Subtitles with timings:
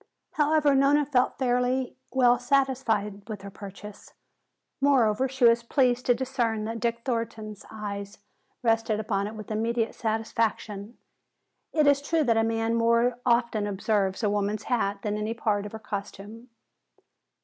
[0.31, 4.13] However, Nona felt fairly well satisfied with her purchase.
[4.81, 8.17] Moreover, she was pleased to discern that Dick Thornton's eyes
[8.63, 10.97] rested upon it with immediate satisfaction.
[11.71, 15.67] It is true that a man more often observes a woman's hat than any part
[15.67, 16.49] of her costume.